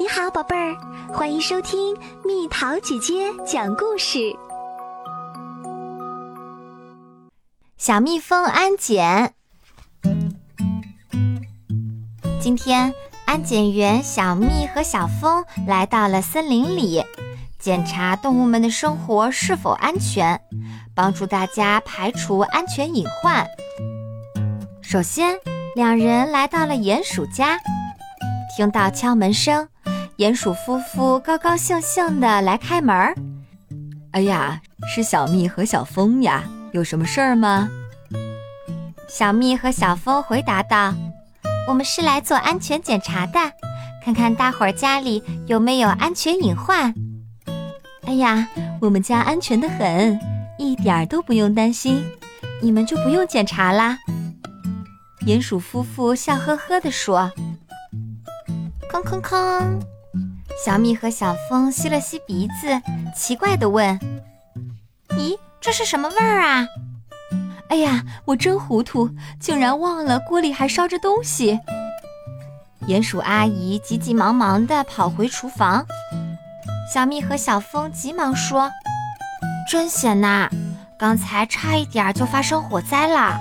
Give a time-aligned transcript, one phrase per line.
[0.00, 0.76] 你好，宝贝儿，
[1.12, 4.32] 欢迎收听蜜桃姐姐讲故事。
[7.76, 9.34] 小蜜蜂安检，
[12.40, 12.94] 今天
[13.26, 17.02] 安检员小蜜和小蜂来到了森林里，
[17.58, 20.40] 检查动物们的生活是否安全，
[20.94, 23.44] 帮助大家排除安全隐患。
[24.80, 25.36] 首先，
[25.74, 27.58] 两人来到了鼹鼠家，
[28.56, 29.68] 听到敲门声。
[30.18, 33.14] 鼹鼠夫妇高高兴兴地来开门儿。
[34.10, 34.60] 哎呀，
[34.92, 37.68] 是小蜜和小蜂呀，有什么事儿吗？
[39.08, 40.92] 小蜜和小蜂回答道
[41.68, 43.38] ：“我们是来做安全检查的，
[44.04, 46.92] 看看大伙儿家里有没有安全隐患。”
[48.04, 48.48] 哎呀，
[48.80, 50.18] 我们家安全的很，
[50.58, 52.04] 一点儿都不用担心，
[52.60, 53.96] 你们就不用检查啦。
[55.20, 57.30] 鼹鼠夫妇笑呵呵地说
[58.90, 59.80] ：“吭吭吭。”
[60.64, 62.82] 小蜜和小风吸了吸鼻子，
[63.14, 63.98] 奇怪地问
[65.16, 66.66] ：“咦，这是什么味儿啊
[67.70, 71.60] ？”“哎呀，我真糊涂，竟然忘了锅里还烧着东西。”
[72.88, 75.86] 鼹鼠阿姨急急忙忙地跑回厨房。
[76.92, 78.68] 小蜜和小风急忙说
[79.70, 80.50] ：“真险呐，
[80.98, 83.38] 刚才差一点就发生火灾了。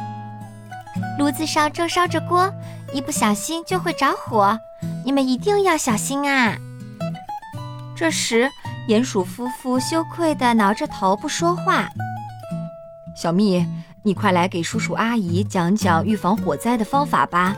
[1.18, 2.54] 炉子上正烧着锅，
[2.94, 4.59] 一不小心就会着火，
[5.04, 6.56] 你们一定要小心啊！”
[7.98, 8.48] 这时，
[8.88, 11.90] 鼹鼠夫妇羞愧地挠着头不说话。
[13.16, 13.66] 小蜜，
[14.03, 17.56] 你快来给叔叔阿姨讲讲预防火灾的方法吧。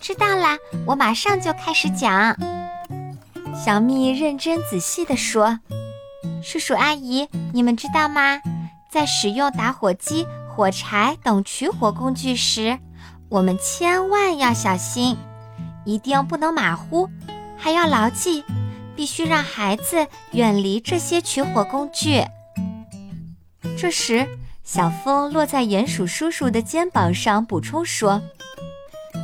[0.00, 2.36] 知道啦，我马上就开始讲。
[3.52, 5.58] 小蜜认真仔细地说
[6.40, 8.40] ：“叔叔阿姨，你们知道吗？
[8.88, 12.78] 在使用打火机、火柴等取火工具时，
[13.28, 15.18] 我们千万要小心，
[15.84, 17.10] 一定不能马虎。”
[17.66, 18.44] 还要牢记，
[18.94, 22.22] 必须让孩子远离这些取火工具。
[23.76, 24.24] 这时，
[24.62, 28.22] 小风落在鼹鼠叔叔的肩膀上，补充说：“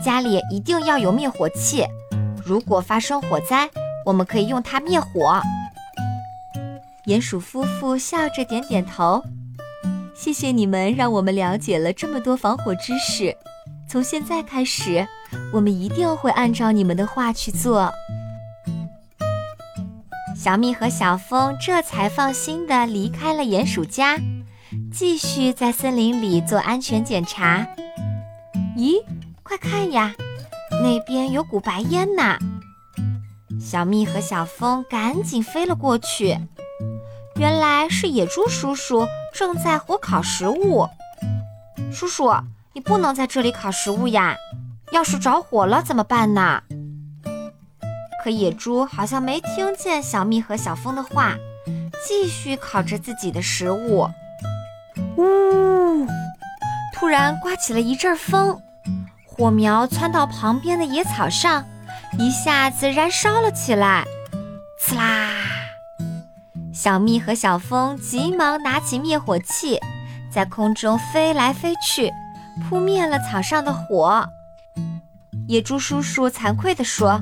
[0.05, 1.87] 家里一定要有灭火器，
[2.45, 3.71] 如果发生火灾，
[4.05, 5.41] 我们可以用它灭火。”
[7.07, 9.23] 鼹鼠夫妇笑着点点头
[10.17, 13.37] ：“谢谢你们，让我们了解了这么多防火知识。
[13.89, 15.07] 从现在开始，
[15.53, 17.95] 我们一定会按照你们的话去做。”
[20.43, 24.19] 小蜜和小风这才放心地离开了鼹鼠家，
[24.93, 27.65] 继续在森林里做安全检查。
[28.77, 28.95] 咦，
[29.45, 30.13] 快看呀，
[30.83, 32.37] 那边有股白烟呢！
[33.61, 36.37] 小蜜和小风赶紧飞了过去，
[37.37, 40.89] 原来是野猪叔叔正在火烤食物。
[41.93, 42.35] 叔叔，
[42.73, 44.35] 你不能在这里烤食物呀，
[44.91, 46.65] 要是着火了怎么办呢？
[48.23, 51.35] 可野猪好像没听见小蜜和小蜂的话，
[52.07, 54.09] 继续烤着自己的食物。
[55.17, 56.07] 呜！
[56.95, 58.63] 突然刮起了一阵风，
[59.27, 61.65] 火苗窜到旁边的野草上，
[62.17, 64.05] 一下子燃烧了起来。
[64.79, 65.29] 刺啦！
[66.73, 69.81] 小蜜和小蜂急忙拿起灭火器，
[70.31, 72.13] 在空中飞来飞去，
[72.69, 74.29] 扑灭了草上的火。
[75.49, 77.21] 野猪叔叔惭愧地说。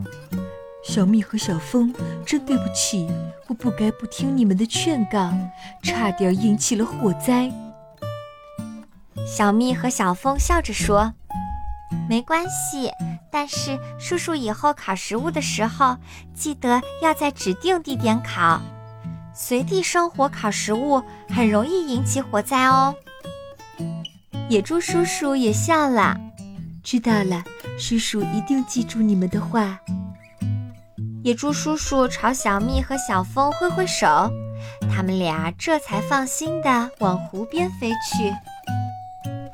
[0.82, 3.08] 小蜜和小风，真对不起，
[3.46, 5.32] 我不该不听你们的劝告，
[5.82, 7.50] 差点引起了火灾。
[9.26, 11.12] 小蜜和小风笑着说
[12.08, 12.90] ：“没关系，
[13.30, 15.96] 但是叔叔以后烤食物的时候，
[16.34, 18.60] 记得要在指定地点烤，
[19.34, 22.94] 随地生火烤食物很容易引起火灾哦。”
[24.48, 26.18] 野猪叔叔也笑了
[26.82, 27.44] ：“知道了，
[27.78, 29.78] 叔叔一定记住你们的话。”
[31.22, 34.06] 野猪叔叔朝小蜜和小蜂挥挥手，
[34.90, 38.34] 他们俩这才放心地往湖边飞去。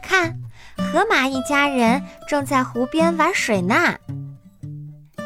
[0.01, 0.39] 看，
[0.77, 3.75] 河马一家人正在湖边玩水呢。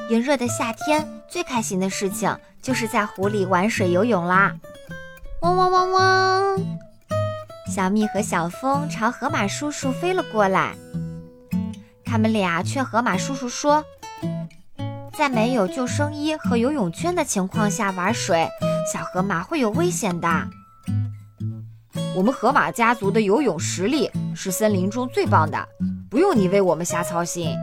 [0.09, 4.57] 炎热的夏天，最开心的事情就是在湖里玩水游泳啦！
[5.43, 6.59] 汪汪汪汪！
[7.69, 10.75] 小蜜和小蜂朝河马叔叔飞了过来，
[12.03, 13.85] 他们俩劝河马叔叔说。
[15.21, 18.49] 在没有救生衣和游泳圈的情况下玩水，
[18.91, 20.27] 小河马会有危险的。
[22.17, 25.69] 我们河马家族的游泳实力是森林中最棒的，
[26.09, 27.55] 不用你为我们瞎操心。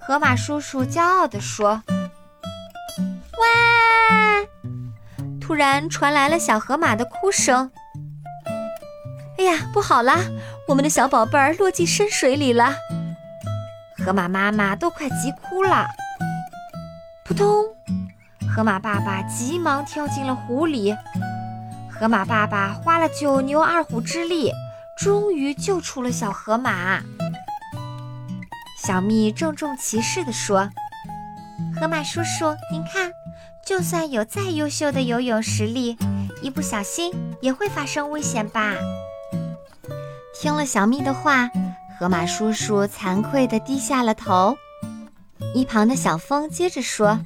[0.00, 1.82] 河马叔叔骄傲地说
[3.36, 4.46] ：“哇！”
[5.38, 7.70] 突然传来了小河马的哭声。
[9.36, 10.20] 哎呀，不好啦，
[10.66, 12.72] 我们的小宝贝儿落进深水里了。
[14.02, 15.86] 河马妈妈都快急哭了。
[17.32, 17.64] 扑通！
[18.54, 20.94] 河马爸爸急忙跳进了湖里。
[21.90, 24.52] 河马爸爸花了九牛二虎之力，
[24.98, 27.00] 终于救出了小河马。
[28.84, 30.68] 小蜜郑重其事地说
[31.80, 33.10] ：“河马叔叔，您看，
[33.64, 35.96] 就算有再优秀的游泳实力，
[36.42, 38.74] 一不小心也会发生危险吧？”
[40.38, 41.50] 听了小蜜的话，
[41.98, 44.54] 河马叔叔惭愧地低下了头。
[45.54, 47.20] 一旁的小风接着说。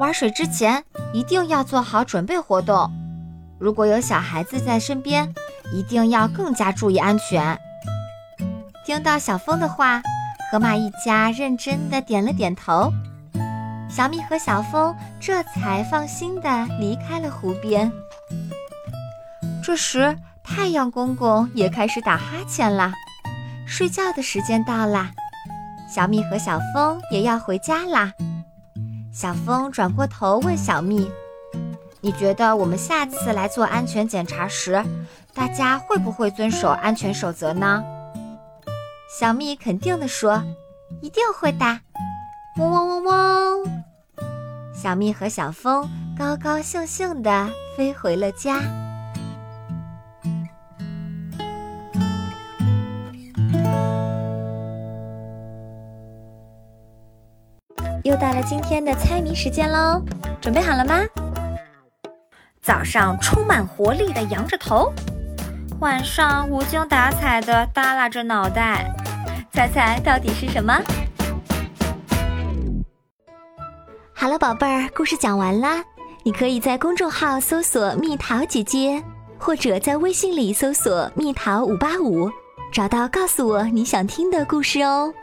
[0.00, 2.90] 玩水之前一定要做好准备活动。
[3.58, 5.34] 如果有小孩子在身边，
[5.72, 7.58] 一定要更加注意安全。
[8.86, 10.00] 听到小风的话，
[10.50, 12.90] 河马一家认真的点了点头。
[13.90, 17.92] 小米和小风这才放心的离开了湖边。
[19.62, 22.94] 这时，太阳公公也开始打哈欠啦，
[23.66, 25.10] 睡觉的时间到啦。
[25.92, 28.12] 小蜜和小风也要回家啦。
[29.12, 31.10] 小风转过头问小蜜
[32.00, 34.80] ：“你觉得我们下次来做安全检查时，
[35.34, 37.82] 大家会不会遵守安全守则呢？”
[39.18, 40.40] 小蜜肯定地说
[41.02, 41.80] ：“一定会的。”
[42.56, 43.84] 嗡嗡嗡嗡，
[44.72, 48.79] 小蜜和小风高高兴兴地飞回了家。
[58.10, 60.02] 又到了今天的猜谜时间喽，
[60.40, 60.98] 准备好了吗？
[62.60, 64.92] 早上充满活力的扬着头，
[65.78, 68.92] 晚上无精打采的耷拉着脑袋，
[69.52, 70.76] 猜猜到底是什么？
[74.12, 75.80] 好了，宝贝儿，故事讲完啦。
[76.24, 79.00] 你可以在公众号搜索“蜜桃姐姐”，
[79.38, 82.28] 或者在微信里搜索“蜜桃五八五”，
[82.74, 85.14] 找到告诉我你想听的故事哦。